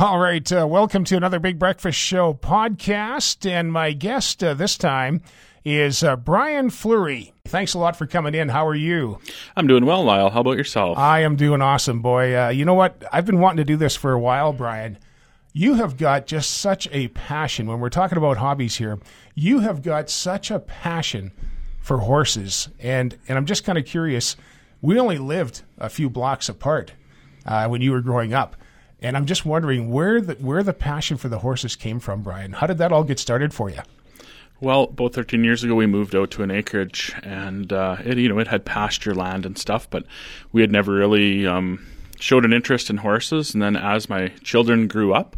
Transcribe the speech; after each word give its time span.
All 0.00 0.20
right, 0.20 0.52
uh, 0.52 0.64
welcome 0.64 1.02
to 1.06 1.16
another 1.16 1.40
Big 1.40 1.58
Breakfast 1.58 1.98
Show 1.98 2.32
podcast. 2.32 3.50
And 3.50 3.72
my 3.72 3.90
guest 3.90 4.44
uh, 4.44 4.54
this 4.54 4.78
time 4.78 5.22
is 5.64 6.04
uh, 6.04 6.14
Brian 6.14 6.70
Fleury. 6.70 7.32
Thanks 7.46 7.74
a 7.74 7.80
lot 7.80 7.96
for 7.96 8.06
coming 8.06 8.32
in. 8.32 8.48
How 8.48 8.64
are 8.68 8.76
you? 8.76 9.18
I'm 9.56 9.66
doing 9.66 9.84
well, 9.84 10.04
Lyle. 10.04 10.30
How 10.30 10.42
about 10.42 10.56
yourself? 10.56 10.96
I 10.96 11.22
am 11.22 11.34
doing 11.34 11.60
awesome, 11.62 12.00
boy. 12.00 12.40
Uh, 12.40 12.50
you 12.50 12.64
know 12.64 12.74
what? 12.74 13.02
I've 13.12 13.26
been 13.26 13.40
wanting 13.40 13.56
to 13.56 13.64
do 13.64 13.76
this 13.76 13.96
for 13.96 14.12
a 14.12 14.20
while, 14.20 14.52
Brian. 14.52 14.98
You 15.52 15.74
have 15.74 15.96
got 15.96 16.28
just 16.28 16.52
such 16.52 16.86
a 16.92 17.08
passion. 17.08 17.66
When 17.66 17.80
we're 17.80 17.88
talking 17.88 18.18
about 18.18 18.36
hobbies 18.36 18.76
here, 18.76 19.00
you 19.34 19.58
have 19.60 19.82
got 19.82 20.10
such 20.10 20.52
a 20.52 20.60
passion 20.60 21.32
for 21.80 21.98
horses. 21.98 22.68
And, 22.78 23.18
and 23.26 23.36
I'm 23.36 23.46
just 23.46 23.64
kind 23.64 23.76
of 23.76 23.84
curious. 23.84 24.36
We 24.80 24.96
only 25.00 25.18
lived 25.18 25.62
a 25.76 25.88
few 25.88 26.08
blocks 26.08 26.48
apart 26.48 26.92
uh, 27.44 27.66
when 27.66 27.82
you 27.82 27.90
were 27.90 28.00
growing 28.00 28.32
up. 28.32 28.54
And 29.00 29.16
I'm 29.16 29.26
just 29.26 29.46
wondering 29.46 29.90
where 29.90 30.20
the 30.20 30.34
where 30.34 30.62
the 30.62 30.72
passion 30.72 31.16
for 31.16 31.28
the 31.28 31.38
horses 31.38 31.76
came 31.76 32.00
from, 32.00 32.22
Brian. 32.22 32.54
How 32.54 32.66
did 32.66 32.78
that 32.78 32.92
all 32.92 33.04
get 33.04 33.18
started 33.18 33.54
for 33.54 33.70
you? 33.70 33.80
Well, 34.60 34.84
about 34.84 35.14
13 35.14 35.44
years 35.44 35.62
ago, 35.62 35.76
we 35.76 35.86
moved 35.86 36.16
out 36.16 36.32
to 36.32 36.42
an 36.42 36.50
acreage, 36.50 37.14
and 37.22 37.72
uh, 37.72 37.98
it 38.04 38.18
you 38.18 38.28
know 38.28 38.40
it 38.40 38.48
had 38.48 38.64
pasture 38.64 39.14
land 39.14 39.46
and 39.46 39.56
stuff, 39.56 39.88
but 39.88 40.04
we 40.50 40.62
had 40.62 40.72
never 40.72 40.92
really 40.92 41.46
um, 41.46 41.86
showed 42.18 42.44
an 42.44 42.52
interest 42.52 42.90
in 42.90 42.98
horses. 42.98 43.54
And 43.54 43.62
then 43.62 43.76
as 43.76 44.08
my 44.08 44.28
children 44.42 44.88
grew 44.88 45.14
up, 45.14 45.36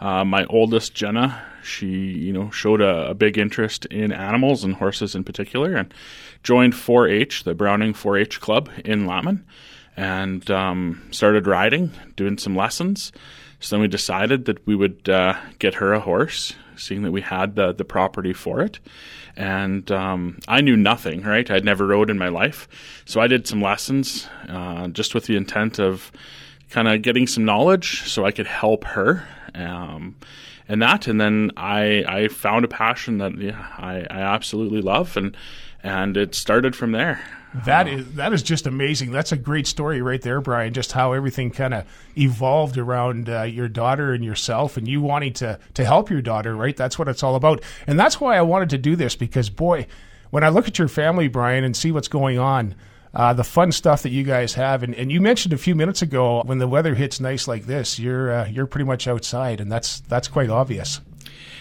uh, 0.00 0.22
my 0.22 0.44
oldest 0.46 0.94
Jenna, 0.94 1.42
she 1.62 1.86
you 1.86 2.32
know 2.34 2.50
showed 2.50 2.82
a, 2.82 3.08
a, 3.08 3.14
big 3.14 3.38
interest 3.38 3.86
in 3.86 4.12
animals 4.12 4.64
and 4.64 4.74
horses 4.74 5.14
in 5.14 5.24
particular, 5.24 5.74
and 5.74 5.94
joined 6.42 6.74
4-H, 6.74 7.44
the 7.44 7.54
Browning 7.54 7.94
4-H 7.94 8.38
club 8.38 8.68
in 8.84 9.06
Lampman 9.06 9.44
and 9.98 10.48
um, 10.48 11.02
started 11.10 11.48
riding, 11.48 11.90
doing 12.14 12.38
some 12.38 12.54
lessons. 12.54 13.10
So 13.58 13.74
then 13.74 13.80
we 13.80 13.88
decided 13.88 14.44
that 14.44 14.64
we 14.64 14.76
would 14.76 15.08
uh, 15.08 15.34
get 15.58 15.74
her 15.74 15.92
a 15.92 15.98
horse, 15.98 16.54
seeing 16.76 17.02
that 17.02 17.10
we 17.10 17.20
had 17.20 17.56
the, 17.56 17.72
the 17.72 17.84
property 17.84 18.32
for 18.32 18.60
it. 18.60 18.78
And 19.36 19.90
um, 19.90 20.38
I 20.46 20.60
knew 20.60 20.76
nothing, 20.76 21.22
right? 21.22 21.50
I'd 21.50 21.64
never 21.64 21.84
rode 21.84 22.10
in 22.10 22.18
my 22.18 22.28
life. 22.28 22.68
So 23.06 23.20
I 23.20 23.26
did 23.26 23.48
some 23.48 23.60
lessons 23.60 24.28
uh, 24.48 24.86
just 24.86 25.16
with 25.16 25.26
the 25.26 25.34
intent 25.34 25.80
of 25.80 26.12
kind 26.70 26.86
of 26.86 27.02
getting 27.02 27.26
some 27.26 27.44
knowledge 27.44 28.08
so 28.08 28.24
I 28.24 28.30
could 28.30 28.46
help 28.46 28.84
her. 28.84 29.26
Um, 29.52 30.14
and 30.68 30.82
that, 30.82 31.06
and 31.06 31.20
then 31.20 31.50
I, 31.56 32.04
I 32.06 32.28
found 32.28 32.64
a 32.64 32.68
passion 32.68 33.18
that 33.18 33.36
yeah, 33.38 33.66
I, 33.78 34.06
I 34.10 34.20
absolutely 34.20 34.82
love, 34.82 35.16
and 35.16 35.36
and 35.82 36.16
it 36.16 36.34
started 36.34 36.76
from 36.76 36.92
there. 36.92 37.24
That 37.64 37.88
is 37.88 38.14
that 38.14 38.34
is 38.34 38.42
just 38.42 38.66
amazing. 38.66 39.10
That's 39.10 39.32
a 39.32 39.36
great 39.36 39.66
story 39.66 40.02
right 40.02 40.20
there, 40.20 40.40
Brian. 40.42 40.74
Just 40.74 40.92
how 40.92 41.12
everything 41.12 41.50
kind 41.50 41.72
of 41.72 41.84
evolved 42.16 42.76
around 42.76 43.30
uh, 43.30 43.44
your 43.44 43.68
daughter 43.68 44.12
and 44.12 44.22
yourself, 44.22 44.76
and 44.76 44.86
you 44.86 45.00
wanting 45.00 45.32
to 45.34 45.58
to 45.74 45.84
help 45.84 46.10
your 46.10 46.20
daughter. 46.20 46.54
Right, 46.54 46.76
that's 46.76 46.98
what 46.98 47.08
it's 47.08 47.22
all 47.22 47.34
about, 47.34 47.62
and 47.86 47.98
that's 47.98 48.20
why 48.20 48.36
I 48.36 48.42
wanted 48.42 48.68
to 48.70 48.78
do 48.78 48.96
this 48.96 49.16
because, 49.16 49.48
boy, 49.48 49.86
when 50.28 50.44
I 50.44 50.50
look 50.50 50.68
at 50.68 50.78
your 50.78 50.88
family, 50.88 51.28
Brian, 51.28 51.64
and 51.64 51.74
see 51.74 51.90
what's 51.90 52.08
going 52.08 52.38
on, 52.38 52.74
uh, 53.14 53.32
the 53.32 53.44
fun 53.44 53.72
stuff 53.72 54.02
that 54.02 54.10
you 54.10 54.22
guys 54.22 54.54
have, 54.54 54.82
and, 54.82 54.94
and 54.94 55.10
you 55.10 55.20
mentioned 55.20 55.52
a 55.52 55.58
few 55.58 55.74
minutes 55.74 56.02
ago 56.02 56.42
when 56.44 56.58
the 56.58 56.68
weather 56.68 56.94
hits 56.94 57.20
nice 57.20 57.48
like 57.48 57.66
this, 57.66 57.98
you're 57.98 58.32
uh, 58.32 58.46
you're 58.46 58.66
pretty 58.66 58.84
much 58.84 59.06
outside, 59.08 59.60
and 59.60 59.70
that's 59.70 60.00
that's 60.00 60.28
quite 60.28 60.50
obvious. 60.50 61.00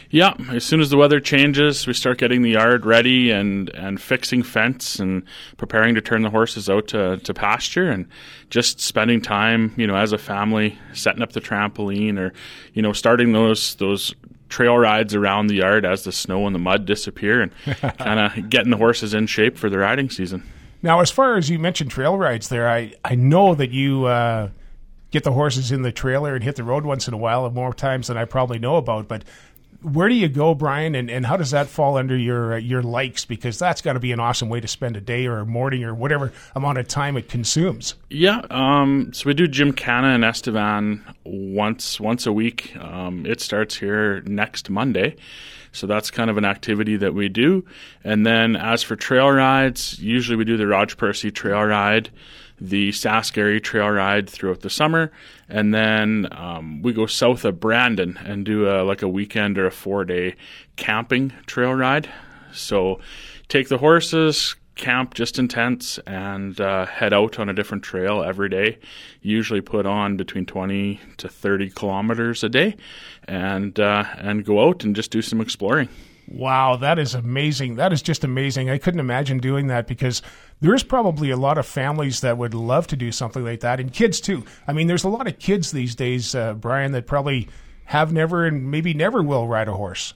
Yeah, 0.10 0.36
as 0.52 0.64
soon 0.64 0.80
as 0.80 0.90
the 0.90 0.98
weather 0.98 1.20
changes, 1.20 1.86
we 1.86 1.94
start 1.94 2.18
getting 2.18 2.42
the 2.42 2.52
yard 2.52 2.86
ready 2.86 3.32
and, 3.32 3.70
and 3.70 4.02
fixing 4.02 4.42
fence 4.42 5.00
and 5.00 5.24
preparing 5.58 5.96
to 5.96 6.02
turn 6.02 6.22
the 6.22 6.30
horses 6.30 6.70
out 6.70 6.88
to, 6.90 7.18
to 7.18 7.34
pasture 7.34 7.90
and 7.90 8.08
just 8.50 8.80
spending 8.80 9.22
time, 9.22 9.74
you 9.76 9.86
know, 9.86 9.98
as 9.98 10.14
a 10.14 10.18
family, 10.18 10.80
setting 10.94 11.22
up 11.22 11.34
the 11.34 11.42
trampoline 11.42 12.18
or, 12.18 12.32
you 12.74 12.82
know, 12.82 12.94
starting 12.94 13.34
those 13.34 13.76
those 13.76 14.16
trail 14.48 14.78
rides 14.78 15.14
around 15.14 15.48
the 15.48 15.56
yard 15.56 15.86
as 15.86 16.06
the 16.06 16.12
snow 16.14 16.46
and 16.46 16.56
the 16.56 16.60
mud 16.60 16.86
disappear 16.86 17.42
and 17.42 17.52
kind 17.98 18.20
of 18.20 18.50
getting 18.50 18.72
the 18.72 18.78
horses 18.78 19.14
in 19.14 19.28
shape 19.28 19.58
for 19.58 19.70
the 19.70 19.78
riding 19.78 20.10
season. 20.10 20.42
Now, 20.82 21.00
as 21.02 21.12
far 21.12 21.38
as 21.38 21.50
you 21.50 21.60
mentioned 21.60 21.92
trail 21.92 22.18
rides 22.18 22.50
there, 22.50 22.70
I, 22.70 22.94
I 23.04 23.16
know 23.16 23.56
that 23.56 23.72
you 23.72 24.06
uh, 24.06 24.50
get 25.12 25.24
the 25.24 25.32
horses 25.32 25.72
in 25.72 25.82
the 25.82 25.92
trailer 25.92 26.36
and 26.36 26.44
hit 26.44 26.56
the 26.56 26.64
road 26.64 26.86
once 26.86 27.08
in 27.08 27.14
a 27.14 27.18
while, 27.18 27.50
more 27.50 27.74
times 27.74 28.08
than 28.08 28.18
I 28.18 28.26
probably 28.26 28.60
know 28.60 28.76
about. 28.76 29.08
But 29.08 29.24
where 29.82 30.10
do 30.10 30.16
you 30.16 30.28
go, 30.28 30.54
Brian, 30.54 30.96
and, 30.96 31.10
and 31.10 31.26
how 31.26 31.38
does 31.38 31.52
that 31.52 31.68
fall 31.68 31.98
under 31.98 32.18
your 32.18 32.56
uh, 32.56 32.58
your 32.58 32.82
likes? 32.82 33.26
Because 33.26 33.60
that's 33.60 33.82
got 33.82 33.94
to 33.94 34.00
be 34.00 34.12
an 34.12 34.20
awesome 34.20 34.50
way 34.50 34.60
to 34.60 34.68
spend 34.68 34.98
a 34.98 35.02
day 35.02 35.28
or 35.28 35.40
a 35.40 35.46
morning 35.46 35.84
or 35.84 35.94
whatever 35.94 36.34
amount 36.56 36.78
of 36.80 36.88
time 36.88 37.16
it 37.16 37.30
consumes. 37.30 37.96
Yeah, 38.10 38.42
um, 38.50 39.12
so 39.14 39.28
we 39.28 39.34
do 39.34 39.48
Gymkhana 39.48 40.10
and 40.10 40.26
Estevan 40.26 41.04
once 41.24 42.00
once 42.00 42.26
a 42.26 42.34
week. 42.34 42.76
Um, 42.78 43.26
it 43.26 43.40
starts 43.40 43.78
here 43.78 44.22
next 44.22 44.70
Monday, 44.70 45.16
so 45.72 45.88
that's 45.88 46.12
kind 46.12 46.30
of 46.30 46.38
an 46.38 46.46
activity 46.46 46.98
that 46.98 47.14
we 47.14 47.30
do. 47.30 47.66
And 48.04 48.26
then 48.26 48.56
as 48.56 48.84
for 48.84 48.96
trail 48.96 49.30
rides, 49.30 50.00
usually 50.00 50.36
we 50.36 50.46
do 50.46 50.58
the 50.58 50.68
Roche 50.68 50.98
Percee 50.98 51.32
Trail 51.32 51.64
Ride 51.64 52.10
the 52.60 52.90
Saskary 52.90 53.62
Trail 53.62 53.90
Ride 53.90 54.30
throughout 54.30 54.62
the 54.62 54.70
summer, 54.70 55.12
and 55.48 55.74
then 55.74 56.28
um, 56.32 56.82
we 56.82 56.92
go 56.92 57.06
south 57.06 57.46
of 57.46 57.60
Brandon 57.60 58.18
and 58.26 58.46
do 58.46 58.68
a, 58.68 58.84
like 58.84 59.02
a 59.02 59.08
weekend 59.08 59.58
or 59.58 59.68
a 59.68 59.72
four 59.72 60.06
day 60.06 60.36
camping 60.76 61.34
trail 61.46 61.74
ride. 61.74 62.10
So 62.52 63.00
take 63.48 63.70
the 63.70 63.78
horses, 63.78 64.56
camp 64.78 65.14
just 65.14 65.40
in 65.40 65.48
tents, 65.48 66.00
and 66.08 66.60
uh, 66.62 66.86
head 66.86 67.14
out 67.14 67.40
on 67.40 67.50
a 67.50 67.54
different 67.54 67.84
trail 67.84 68.24
every 68.24 68.50
day. 68.50 68.78
Usually 69.22 69.62
put 69.62 69.86
on 69.86 70.16
between 70.18 70.46
20 70.46 71.00
to 71.18 71.28
30 71.28 71.72
kilometers 71.72 72.44
a 72.44 72.50
day, 72.50 72.76
and 73.28 73.80
uh, 73.80 74.06
and 74.18 74.46
go 74.46 74.68
out 74.68 74.84
and 74.84 74.96
just 74.96 75.12
do 75.12 75.22
some 75.22 75.42
exploring. 75.42 75.90
Wow, 76.30 76.76
that 76.78 77.00
is 77.00 77.16
amazing. 77.16 77.76
That 77.76 77.94
is 77.94 78.02
just 78.02 78.24
amazing. 78.24 78.70
I 78.70 78.78
couldn't 78.78 79.00
imagine 79.00 79.38
doing 79.40 79.68
that 79.68 79.88
because 79.88 80.22
there 80.60 80.76
is 80.76 80.84
probably 80.84 81.32
a 81.32 81.38
lot 81.38 81.58
of 81.58 81.66
families 81.66 82.20
that 82.22 82.38
would 82.38 82.54
love 82.54 82.88
to 82.88 82.98
do 82.98 83.12
something 83.12 83.44
like 83.44 83.62
that, 83.62 83.80
and 83.80 83.92
kids 83.92 84.20
too. 84.20 84.44
I 84.68 84.74
mean, 84.74 84.88
there's 84.88 85.06
a 85.06 85.10
lot 85.10 85.28
of 85.28 85.40
kids 85.40 85.72
these 85.72 85.96
days, 85.96 86.36
uh, 86.36 86.54
Brian, 86.54 86.92
that 86.92 87.08
probably 87.08 87.48
have 87.86 88.12
never 88.12 88.46
and 88.46 88.70
maybe 88.70 88.94
never 88.94 89.24
will 89.24 89.48
ride 89.48 89.70
a 89.70 89.74
horse. 89.74 90.14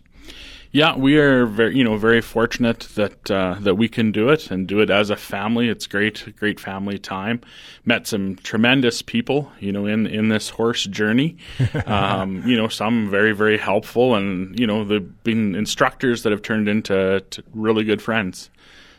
Yeah, 0.74 0.96
we 0.96 1.18
are 1.18 1.46
very, 1.46 1.78
you 1.78 1.84
know, 1.84 1.98
very 1.98 2.22
fortunate 2.22 2.88
that 2.96 3.30
uh, 3.30 3.58
that 3.60 3.76
we 3.76 3.90
can 3.90 4.14
do 4.14 4.30
it 4.30 4.50
and 4.52 4.66
do 4.68 4.80
it 4.80 4.90
as 4.90 5.10
a 5.10 5.18
family. 5.18 5.68
It's 5.68 5.86
great, 5.86 6.34
great 6.38 6.62
family 6.62 6.98
time. 6.98 7.42
Met 7.84 8.08
some 8.08 8.38
tremendous 8.38 9.02
people, 9.02 9.52
you 9.60 9.74
know, 9.74 9.86
in 9.86 10.08
in 10.08 10.30
this 10.30 10.50
horse 10.50 10.86
journey. 10.86 11.38
Um, 11.86 12.48
you 12.48 12.56
know, 12.56 12.68
some 12.68 13.10
very, 13.10 13.34
very 13.34 13.58
helpful, 13.58 14.16
and 14.16 14.58
you 14.58 14.66
know, 14.66 14.86
they've 14.86 15.24
been 15.24 15.56
instructors 15.56 16.24
that 16.24 16.32
have 16.32 16.42
turned 16.42 16.70
into 16.70 17.24
really 17.54 17.84
good 17.84 18.02
friends. 18.02 18.50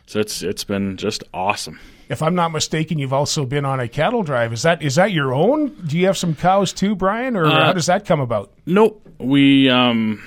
So 0.05 0.19
it's 0.19 0.43
it's 0.43 0.63
been 0.63 0.97
just 0.97 1.23
awesome. 1.33 1.79
If 2.09 2.21
I'm 2.21 2.35
not 2.35 2.51
mistaken, 2.51 2.99
you've 2.99 3.13
also 3.13 3.45
been 3.45 3.65
on 3.65 3.79
a 3.79 3.87
cattle 3.87 4.21
drive. 4.21 4.53
Is 4.53 4.63
that 4.63 4.83
is 4.83 4.95
that 4.95 5.11
your 5.11 5.33
own? 5.33 5.69
Do 5.87 5.97
you 5.97 6.05
have 6.07 6.17
some 6.17 6.35
cows 6.35 6.73
too, 6.73 6.95
Brian, 6.95 7.35
or 7.35 7.45
uh, 7.45 7.65
how 7.65 7.73
does 7.73 7.87
that 7.87 8.05
come 8.05 8.19
about? 8.19 8.51
Nope. 8.65 9.01
We 9.19 9.69
um, 9.69 10.21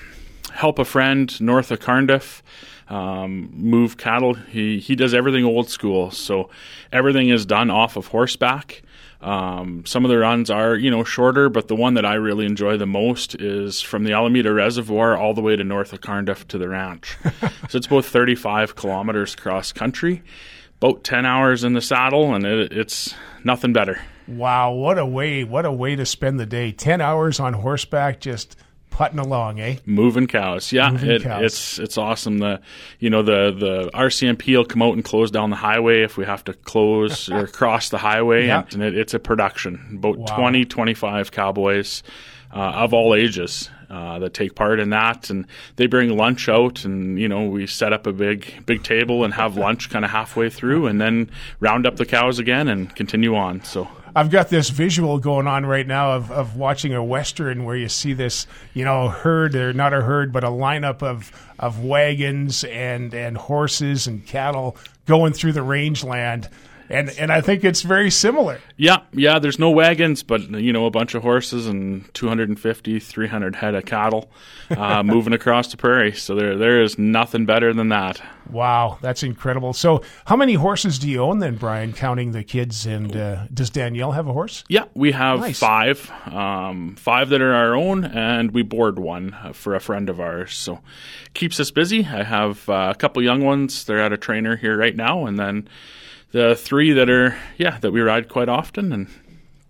help 0.56 0.78
a 0.78 0.84
friend 0.84 1.40
north 1.40 1.70
of 1.70 1.80
Carnduff 1.80 2.42
um, 2.88 3.50
move 3.52 3.96
cattle. 3.96 4.34
He 4.34 4.78
he 4.78 4.96
does 4.96 5.14
everything 5.14 5.44
old 5.44 5.68
school, 5.68 6.10
so 6.10 6.50
everything 6.92 7.28
is 7.28 7.46
done 7.46 7.70
off 7.70 7.96
of 7.96 8.08
horseback. 8.08 8.82
Um, 9.20 9.84
some 9.86 10.04
of 10.04 10.10
the 10.10 10.18
runs 10.18 10.50
are 10.50 10.76
you 10.76 10.90
know 10.90 11.04
shorter, 11.04 11.48
but 11.48 11.68
the 11.68 11.76
one 11.76 11.94
that 11.94 12.06
I 12.06 12.14
really 12.14 12.46
enjoy 12.46 12.76
the 12.76 12.86
most 12.86 13.34
is 13.34 13.80
from 13.80 14.04
the 14.04 14.12
Alameda 14.12 14.52
Reservoir 14.52 15.16
all 15.16 15.34
the 15.34 15.40
way 15.40 15.56
to 15.56 15.64
north 15.64 15.92
of 15.92 16.00
Carnduff 16.00 16.46
to 16.48 16.58
the 16.58 16.68
ranch. 16.68 17.16
so 17.68 17.78
it's 17.78 17.86
about 17.86 18.04
35 18.04 18.76
kilometers 18.76 19.34
cross 19.34 19.72
country, 19.72 20.22
about 20.80 21.02
10 21.02 21.26
hours 21.26 21.64
in 21.64 21.72
the 21.72 21.80
saddle, 21.80 22.34
and 22.34 22.44
it, 22.44 22.72
it's 22.72 23.14
nothing 23.42 23.72
better. 23.72 24.00
Wow, 24.28 24.72
what 24.72 24.98
a 24.98 25.06
way! 25.06 25.44
What 25.44 25.64
a 25.64 25.72
way 25.72 25.96
to 25.96 26.04
spend 26.04 26.40
the 26.40 26.46
day. 26.46 26.72
10 26.72 27.00
hours 27.00 27.38
on 27.38 27.52
horseback, 27.52 28.20
just 28.20 28.56
putting 28.96 29.18
along, 29.18 29.60
eh? 29.60 29.76
Moving 29.84 30.26
cows, 30.26 30.72
yeah. 30.72 30.90
Moving 30.90 31.10
it, 31.10 31.22
cows. 31.22 31.44
It's 31.44 31.78
it's 31.78 31.98
awesome. 31.98 32.38
The 32.38 32.60
you 32.98 33.10
know 33.10 33.22
the 33.22 33.54
the 33.56 33.90
RCMP 33.92 34.56
will 34.56 34.64
come 34.64 34.80
out 34.80 34.94
and 34.94 35.04
close 35.04 35.30
down 35.30 35.50
the 35.50 35.56
highway 35.56 36.02
if 36.02 36.16
we 36.16 36.24
have 36.24 36.42
to 36.44 36.54
close 36.54 37.28
or 37.30 37.46
cross 37.46 37.90
the 37.90 37.98
highway, 37.98 38.46
yeah. 38.46 38.64
and, 38.72 38.82
it, 38.82 38.96
it's 38.96 39.12
a 39.12 39.18
production. 39.18 39.96
About 39.98 40.16
wow. 40.16 40.36
20, 40.38 40.64
25 40.64 41.30
cowboys 41.30 42.02
uh, 42.52 42.58
of 42.58 42.94
all 42.94 43.14
ages. 43.14 43.70
Uh, 43.88 44.18
that 44.18 44.34
take 44.34 44.56
part 44.56 44.80
in 44.80 44.90
that, 44.90 45.30
and 45.30 45.46
they 45.76 45.86
bring 45.86 46.16
lunch 46.16 46.48
out, 46.48 46.84
and 46.84 47.20
you 47.20 47.28
know 47.28 47.44
we 47.44 47.68
set 47.68 47.92
up 47.92 48.04
a 48.04 48.12
big 48.12 48.66
big 48.66 48.82
table 48.82 49.22
and 49.22 49.32
have 49.32 49.56
lunch 49.66 49.90
kind 49.90 50.04
of 50.04 50.10
halfway 50.10 50.50
through, 50.50 50.88
and 50.88 51.00
then 51.00 51.30
round 51.60 51.86
up 51.86 51.94
the 51.94 52.04
cows 52.04 52.40
again 52.40 52.66
and 52.66 52.96
continue 52.96 53.36
on. 53.36 53.62
So 53.62 53.86
I've 54.16 54.30
got 54.30 54.48
this 54.48 54.70
visual 54.70 55.18
going 55.18 55.46
on 55.46 55.66
right 55.66 55.86
now 55.86 56.12
of, 56.12 56.32
of 56.32 56.56
watching 56.56 56.94
a 56.94 57.04
western 57.04 57.66
where 57.66 57.76
you 57.76 57.90
see 57.90 58.14
this, 58.14 58.46
you 58.72 58.82
know, 58.82 59.10
herd 59.10 59.54
or 59.54 59.74
not 59.74 59.92
a 59.92 60.00
herd, 60.00 60.32
but 60.32 60.42
a 60.42 60.48
lineup 60.48 61.02
of 61.02 61.30
of 61.58 61.84
wagons 61.84 62.64
and 62.64 63.12
and 63.12 63.36
horses 63.36 64.06
and 64.06 64.24
cattle 64.26 64.78
going 65.04 65.34
through 65.34 65.52
the 65.52 65.62
rangeland. 65.62 66.48
And 66.90 67.10
and 67.18 67.32
I 67.32 67.40
think 67.40 67.64
it's 67.64 67.82
very 67.82 68.10
similar. 68.10 68.60
Yeah, 68.76 68.98
yeah. 69.12 69.38
There's 69.38 69.58
no 69.58 69.70
wagons, 69.70 70.22
but 70.22 70.48
you 70.50 70.72
know, 70.72 70.86
a 70.86 70.90
bunch 70.90 71.14
of 71.14 71.22
horses 71.22 71.66
and 71.66 72.12
250, 72.14 72.98
300 73.00 73.56
head 73.56 73.74
of 73.74 73.84
cattle 73.84 74.30
uh, 74.70 75.02
moving 75.04 75.32
across 75.32 75.70
the 75.70 75.76
prairie. 75.76 76.12
So 76.12 76.34
there, 76.34 76.56
there 76.56 76.82
is 76.82 76.98
nothing 76.98 77.46
better 77.46 77.72
than 77.72 77.88
that. 77.90 78.20
Wow, 78.50 78.98
that's 79.00 79.22
incredible. 79.24 79.72
So, 79.72 80.02
how 80.24 80.36
many 80.36 80.54
horses 80.54 81.00
do 81.00 81.08
you 81.10 81.20
own 81.20 81.40
then, 81.40 81.56
Brian? 81.56 81.92
Counting 81.92 82.30
the 82.30 82.44
kids, 82.44 82.86
and 82.86 83.16
uh, 83.16 83.46
does 83.52 83.70
Danielle 83.70 84.12
have 84.12 84.28
a 84.28 84.32
horse? 84.32 84.62
Yeah, 84.68 84.84
we 84.94 85.10
have 85.12 85.40
Nice. 85.40 85.58
five, 85.58 86.08
um, 86.26 86.94
five 86.96 87.30
that 87.30 87.40
are 87.42 87.54
our 87.54 87.74
own, 87.74 88.04
and 88.04 88.52
we 88.52 88.62
board 88.62 89.00
one 89.00 89.34
uh, 89.34 89.52
for 89.52 89.74
a 89.74 89.80
friend 89.80 90.08
of 90.08 90.20
ours. 90.20 90.54
So 90.54 90.78
keeps 91.34 91.58
us 91.58 91.72
busy. 91.72 92.06
I 92.06 92.22
have 92.22 92.68
uh, 92.68 92.92
a 92.94 92.96
couple 92.96 93.20
young 93.20 93.42
ones. 93.44 93.84
They're 93.84 93.98
at 94.00 94.12
a 94.12 94.16
trainer 94.16 94.54
here 94.54 94.76
right 94.78 94.94
now, 94.94 95.26
and 95.26 95.36
then 95.36 95.68
the 96.36 96.54
three 96.54 96.92
that 96.92 97.08
are 97.08 97.34
yeah 97.56 97.78
that 97.78 97.92
we 97.92 98.00
ride 98.00 98.28
quite 98.28 98.48
often. 98.48 98.92
And 98.92 99.08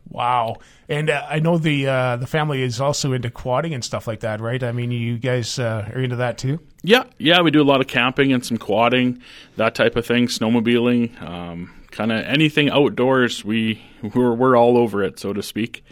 Wow, 0.08 0.58
and 0.88 1.10
uh, 1.10 1.26
I 1.28 1.40
know 1.40 1.58
the 1.58 1.86
uh, 1.86 2.16
the 2.16 2.26
family 2.26 2.62
is 2.62 2.80
also 2.80 3.12
into 3.12 3.30
quadding 3.30 3.74
and 3.74 3.84
stuff 3.84 4.06
like 4.06 4.20
that, 4.20 4.40
right? 4.40 4.62
I 4.62 4.72
mean, 4.72 4.90
you 4.90 5.18
guys 5.18 5.58
uh, 5.58 5.90
are 5.92 6.00
into 6.00 6.16
that 6.16 6.38
too. 6.38 6.60
yeah, 6.82 7.04
yeah, 7.18 7.40
we 7.40 7.50
do 7.50 7.60
a 7.60 7.64
lot 7.64 7.80
of 7.80 7.86
camping 7.86 8.32
and 8.32 8.44
some 8.44 8.56
quadding, 8.56 9.20
that 9.56 9.74
type 9.74 9.96
of 9.96 10.06
thing, 10.06 10.26
snowmobiling, 10.28 11.20
um, 11.20 11.72
kind 11.90 12.12
of 12.12 12.24
anything 12.24 12.70
outdoors. 12.70 13.44
We 13.44 13.82
we're 14.14 14.32
we're 14.32 14.56
all 14.56 14.78
over 14.78 15.02
it, 15.02 15.18
so 15.18 15.32
to 15.32 15.42
speak. 15.42 15.84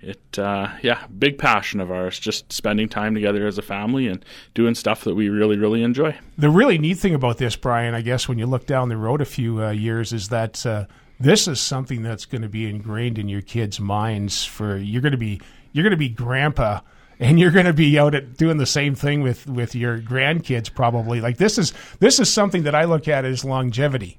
It 0.00 0.38
uh, 0.38 0.68
yeah, 0.82 1.06
big 1.18 1.38
passion 1.38 1.80
of 1.80 1.90
ours. 1.90 2.18
Just 2.18 2.52
spending 2.52 2.88
time 2.88 3.14
together 3.14 3.46
as 3.46 3.56
a 3.56 3.62
family 3.62 4.06
and 4.08 4.24
doing 4.54 4.74
stuff 4.74 5.04
that 5.04 5.14
we 5.14 5.28
really 5.28 5.56
really 5.56 5.82
enjoy. 5.82 6.16
The 6.36 6.50
really 6.50 6.78
neat 6.78 6.98
thing 6.98 7.14
about 7.14 7.38
this, 7.38 7.56
Brian, 7.56 7.94
I 7.94 8.02
guess, 8.02 8.28
when 8.28 8.38
you 8.38 8.46
look 8.46 8.66
down 8.66 8.88
the 8.88 8.96
road 8.96 9.20
a 9.20 9.26
few 9.26 9.64
uh, 9.64 9.70
years, 9.70 10.12
is 10.12 10.28
that 10.28 10.64
uh, 10.66 10.84
this 11.18 11.48
is 11.48 11.60
something 11.60 12.02
that's 12.02 12.26
going 12.26 12.42
to 12.42 12.48
be 12.48 12.68
ingrained 12.68 13.18
in 13.18 13.28
your 13.28 13.40
kids' 13.40 13.80
minds. 13.80 14.44
For 14.44 14.76
you're 14.76 15.02
going 15.02 15.12
to 15.12 15.18
be 15.18 15.40
you're 15.72 15.84
going 15.84 15.92
to 15.92 15.96
be 15.96 16.10
grandpa, 16.10 16.80
and 17.18 17.40
you're 17.40 17.50
going 17.50 17.66
to 17.66 17.72
be 17.72 17.98
out 17.98 18.14
at 18.14 18.36
doing 18.36 18.58
the 18.58 18.66
same 18.66 18.94
thing 18.94 19.22
with 19.22 19.46
with 19.46 19.74
your 19.74 19.98
grandkids, 19.98 20.72
probably. 20.72 21.22
Like 21.22 21.38
this 21.38 21.56
is 21.56 21.72
this 22.00 22.20
is 22.20 22.30
something 22.30 22.64
that 22.64 22.74
I 22.74 22.84
look 22.84 23.08
at 23.08 23.24
as 23.24 23.44
longevity. 23.44 24.18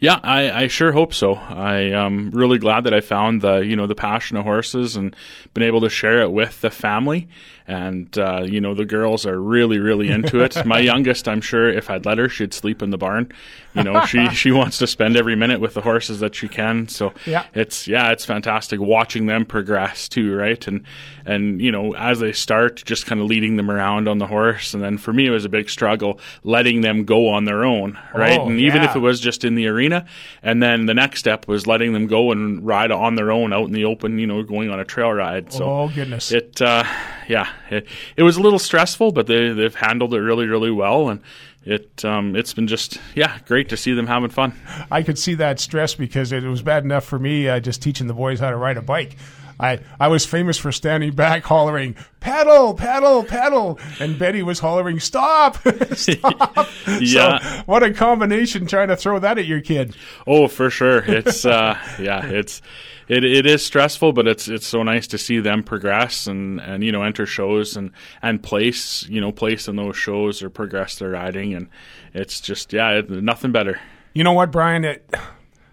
Yeah, 0.00 0.20
I, 0.22 0.64
I 0.64 0.66
sure 0.68 0.92
hope 0.92 1.12
so. 1.12 1.34
I 1.34 1.78
am 1.92 2.30
really 2.30 2.58
glad 2.58 2.84
that 2.84 2.94
I 2.94 3.00
found 3.00 3.42
the 3.42 3.58
you 3.58 3.76
know 3.76 3.86
the 3.86 3.94
passion 3.94 4.36
of 4.36 4.44
horses 4.44 4.96
and 4.96 5.14
been 5.54 5.62
able 5.62 5.80
to 5.80 5.90
share 5.90 6.20
it 6.22 6.32
with 6.32 6.60
the 6.60 6.70
family. 6.70 7.28
And 7.68 8.16
uh, 8.18 8.44
you 8.44 8.62
know 8.62 8.74
the 8.74 8.86
girls 8.86 9.26
are 9.26 9.38
really 9.40 9.78
really 9.78 10.08
into 10.08 10.40
it. 10.40 10.56
My 10.66 10.78
youngest, 10.80 11.28
I'm 11.28 11.42
sure, 11.42 11.68
if 11.68 11.90
I'd 11.90 12.06
let 12.06 12.16
her, 12.16 12.28
she'd 12.28 12.54
sleep 12.54 12.80
in 12.82 12.88
the 12.88 12.96
barn. 12.96 13.30
You 13.74 13.84
know, 13.84 14.04
she 14.06 14.26
she 14.34 14.50
wants 14.50 14.78
to 14.78 14.86
spend 14.86 15.18
every 15.18 15.36
minute 15.36 15.60
with 15.60 15.74
the 15.74 15.82
horses 15.82 16.20
that 16.20 16.34
she 16.34 16.48
can. 16.48 16.88
So 16.88 17.12
Yeah. 17.26 17.44
it's 17.54 17.86
yeah, 17.86 18.10
it's 18.10 18.24
fantastic 18.24 18.80
watching 18.80 19.26
them 19.26 19.44
progress 19.44 20.08
too, 20.08 20.34
right? 20.34 20.66
And 20.66 20.84
and 21.26 21.60
you 21.60 21.70
know 21.70 21.94
as 21.94 22.20
they 22.20 22.32
start, 22.32 22.82
just 22.86 23.04
kind 23.04 23.20
of 23.20 23.26
leading 23.26 23.56
them 23.56 23.70
around 23.70 24.08
on 24.08 24.16
the 24.16 24.26
horse. 24.26 24.72
And 24.72 24.82
then 24.82 24.96
for 24.96 25.12
me, 25.12 25.26
it 25.26 25.30
was 25.30 25.44
a 25.44 25.50
big 25.50 25.68
struggle 25.68 26.18
letting 26.44 26.80
them 26.80 27.04
go 27.04 27.28
on 27.28 27.44
their 27.44 27.64
own, 27.64 27.98
right? 28.14 28.38
Oh, 28.40 28.48
and 28.48 28.58
even 28.58 28.80
yeah. 28.80 28.88
if 28.88 28.96
it 28.96 29.00
was 29.00 29.20
just 29.20 29.44
in 29.44 29.56
the 29.56 29.66
arena, 29.66 30.06
and 30.42 30.62
then 30.62 30.86
the 30.86 30.94
next 30.94 31.20
step 31.20 31.46
was 31.46 31.66
letting 31.66 31.92
them 31.92 32.06
go 32.06 32.32
and 32.32 32.66
ride 32.66 32.90
on 32.90 33.14
their 33.16 33.30
own 33.30 33.52
out 33.52 33.66
in 33.66 33.72
the 33.72 33.84
open, 33.84 34.18
you 34.18 34.26
know, 34.26 34.42
going 34.42 34.70
on 34.70 34.80
a 34.80 34.86
trail 34.86 35.12
ride. 35.12 35.52
So 35.52 35.64
oh 35.64 35.88
goodness! 35.94 36.32
it, 36.32 36.62
uh, 36.62 36.84
yeah, 37.28 37.48
it, 37.70 37.86
it 38.16 38.22
was 38.22 38.36
a 38.36 38.40
little 38.40 38.58
stressful, 38.58 39.12
but 39.12 39.26
they 39.26 39.52
they've 39.52 39.74
handled 39.74 40.14
it 40.14 40.20
really 40.20 40.46
really 40.46 40.70
well, 40.70 41.08
and 41.10 41.20
it 41.64 42.04
um, 42.04 42.34
it's 42.34 42.54
been 42.54 42.66
just 42.66 42.98
yeah 43.14 43.38
great 43.46 43.68
to 43.68 43.76
see 43.76 43.92
them 43.92 44.06
having 44.06 44.30
fun. 44.30 44.54
I 44.90 45.02
could 45.02 45.18
see 45.18 45.34
that 45.34 45.60
stress 45.60 45.94
because 45.94 46.32
it 46.32 46.42
was 46.42 46.62
bad 46.62 46.84
enough 46.84 47.04
for 47.04 47.18
me 47.18 47.48
uh, 47.48 47.60
just 47.60 47.82
teaching 47.82 48.06
the 48.06 48.14
boys 48.14 48.40
how 48.40 48.50
to 48.50 48.56
ride 48.56 48.78
a 48.78 48.82
bike. 48.82 49.16
I, 49.60 49.80
I 49.98 50.08
was 50.08 50.24
famous 50.24 50.58
for 50.58 50.72
standing 50.72 51.14
back 51.14 51.44
hollering, 51.44 51.96
paddle, 52.20 52.74
paddle, 52.74 53.24
paddle. 53.24 53.78
And 54.00 54.18
Betty 54.18 54.42
was 54.42 54.58
hollering, 54.60 55.00
stop, 55.00 55.58
stop. 55.92 56.68
Yeah. 57.00 57.38
So 57.38 57.62
what 57.66 57.82
a 57.82 57.92
combination 57.92 58.66
trying 58.66 58.88
to 58.88 58.96
throw 58.96 59.18
that 59.18 59.38
at 59.38 59.46
your 59.46 59.60
kid. 59.60 59.94
Oh, 60.26 60.48
for 60.48 60.70
sure. 60.70 60.98
It's 60.98 61.44
uh, 61.44 61.78
yeah, 62.00 62.24
it's 62.26 62.62
it, 63.08 63.24
it 63.24 63.46
is 63.46 63.64
stressful, 63.64 64.12
but 64.12 64.26
it's 64.26 64.48
it's 64.48 64.66
so 64.66 64.82
nice 64.82 65.06
to 65.08 65.18
see 65.18 65.40
them 65.40 65.62
progress 65.62 66.26
and, 66.26 66.60
and 66.60 66.84
you 66.84 66.92
know 66.92 67.02
enter 67.02 67.26
shows 67.26 67.76
and 67.76 67.90
and 68.22 68.42
place 68.42 69.06
you 69.08 69.20
know 69.20 69.32
place 69.32 69.68
in 69.68 69.76
those 69.76 69.96
shows 69.96 70.42
or 70.42 70.50
progress 70.50 70.96
their 70.96 71.10
riding, 71.10 71.54
and 71.54 71.68
it's 72.14 72.40
just 72.40 72.72
yeah, 72.72 72.90
it, 72.90 73.10
nothing 73.10 73.52
better. 73.52 73.80
You 74.14 74.24
know 74.24 74.32
what, 74.32 74.50
Brian? 74.50 74.84
It, 74.84 75.08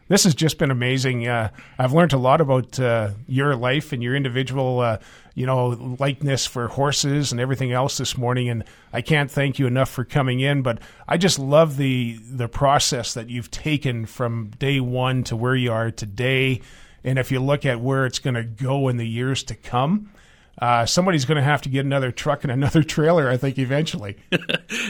this 0.07 0.23
has 0.23 0.35
just 0.35 0.57
been 0.57 0.71
amazing. 0.71 1.27
Uh, 1.27 1.49
I've 1.79 1.93
learned 1.93 2.13
a 2.13 2.17
lot 2.17 2.41
about 2.41 2.79
uh, 2.79 3.11
your 3.27 3.55
life 3.55 3.91
and 3.91 4.03
your 4.03 4.15
individual, 4.15 4.79
uh, 4.79 4.97
you 5.33 5.45
know, 5.45 5.67
likeness 5.99 6.45
for 6.45 6.67
horses 6.67 7.31
and 7.31 7.41
everything 7.41 7.71
else 7.71 7.97
this 7.97 8.17
morning. 8.17 8.49
And 8.49 8.63
I 8.93 9.01
can't 9.01 9.31
thank 9.31 9.57
you 9.57 9.65
enough 9.65 9.89
for 9.89 10.05
coming 10.05 10.41
in. 10.41 10.61
But 10.61 10.79
I 11.07 11.17
just 11.17 11.39
love 11.39 11.77
the 11.77 12.19
the 12.29 12.47
process 12.47 13.15
that 13.15 13.29
you've 13.29 13.51
taken 13.51 14.05
from 14.05 14.51
day 14.59 14.79
one 14.79 15.23
to 15.25 15.35
where 15.35 15.55
you 15.55 15.71
are 15.71 15.89
today. 15.89 16.61
And 17.03 17.17
if 17.17 17.31
you 17.31 17.39
look 17.39 17.65
at 17.65 17.81
where 17.81 18.05
it's 18.05 18.19
going 18.19 18.35
to 18.35 18.43
go 18.43 18.87
in 18.89 18.97
the 18.97 19.07
years 19.07 19.43
to 19.45 19.55
come. 19.55 20.11
Uh, 20.57 20.85
somebody's 20.85 21.25
going 21.25 21.35
to 21.35 21.43
have 21.43 21.61
to 21.63 21.69
get 21.69 21.83
another 21.85 22.11
truck 22.11 22.43
and 22.43 22.51
another 22.51 22.81
trailer, 22.83 23.29
I 23.29 23.37
think, 23.37 23.57
eventually. 23.57 24.15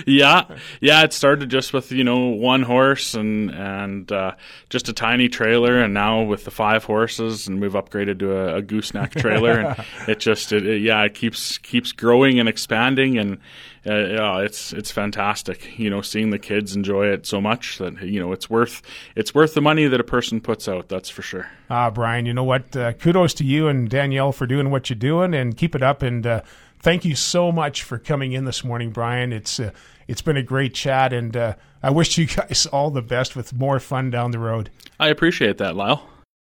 Yeah, 0.08 0.44
yeah. 0.82 1.04
It 1.04 1.14
started 1.14 1.50
just 1.50 1.74
with 1.74 1.92
you 1.92 2.04
know 2.04 2.28
one 2.30 2.62
horse 2.62 3.16
and 3.16 3.50
and 3.52 4.12
uh, 4.12 4.36
just 4.70 4.88
a 4.90 4.94
tiny 4.94 5.30
trailer, 5.30 5.80
and 5.80 5.94
now 5.94 6.22
with 6.24 6.44
the 6.46 6.52
five 6.52 6.84
horses, 6.84 7.48
and 7.48 7.60
we've 7.60 7.74
upgraded 7.74 8.20
to 8.20 8.36
a, 8.36 8.56
a 8.58 8.62
gooseneck 8.62 9.12
trailer, 9.16 9.60
and 9.60 9.86
it 10.08 10.20
just 10.20 10.52
it, 10.54 10.66
it- 10.66 10.82
yeah 10.82 11.02
it 11.04 11.14
keeps 11.16 11.58
keeps 11.60 11.92
growing 11.92 12.40
and 12.40 12.48
expanding, 12.48 13.18
and 13.18 13.40
uh, 13.88 13.94
yeah, 13.94 14.40
it's 14.40 14.74
it's 14.74 14.92
fantastic. 14.92 15.78
You 15.78 15.90
know, 15.90 16.02
seeing 16.02 16.32
the 16.32 16.40
kids 16.40 16.76
enjoy 16.76 17.08
it 17.08 17.26
so 17.26 17.40
much 17.40 17.78
that 17.78 18.02
you 18.02 18.20
know 18.20 18.32
it's 18.32 18.50
worth 18.50 18.82
it's 19.16 19.36
worth 19.36 19.54
the 19.54 19.62
money 19.62 19.86
that 19.86 20.00
a 20.00 20.04
person 20.04 20.42
puts 20.42 20.68
out. 20.68 20.90
That's 20.90 21.10
for 21.10 21.22
sure. 21.22 21.50
Ah, 21.70 21.92
Brian, 21.92 22.26
you 22.26 22.34
know 22.34 22.44
what? 22.44 22.76
Uh, 22.76 22.94
kudos 22.94 23.34
to 23.36 23.44
you 23.44 23.68
and 23.68 23.90
Danielle 23.90 24.32
for 24.32 24.48
doing 24.48 24.72
what 24.72 24.90
you're 24.90 24.98
doing, 24.98 25.34
and 25.36 25.56
keep 25.56 25.76
it 25.76 25.84
up. 25.84 26.02
And 26.02 26.26
uh, 26.26 26.42
thank 26.80 27.06
you 27.06 27.16
so 27.16 27.52
much 27.52 27.84
for 27.84 28.00
coming 28.00 28.32
in 28.32 28.46
this 28.46 28.64
morning, 28.64 28.90
Brian. 28.90 29.32
It's 29.32 29.60
uh, 29.60 29.72
it's 30.08 30.22
been 30.22 30.38
a 30.38 30.44
great 30.44 30.74
chat, 30.74 31.14
and 31.14 31.38
uh, 31.38 31.54
I 31.84 31.92
wish 31.92 32.18
you 32.18 32.26
guys 32.28 32.66
all 32.66 32.90
the 32.90 33.04
best 33.04 33.36
with 33.36 33.54
more 33.54 33.80
fun 33.80 34.10
down 34.10 34.32
the 34.32 34.40
road. 34.40 34.72
I 35.00 35.10
appreciate 35.10 35.60
that, 35.60 35.76
Lyle. 35.76 36.08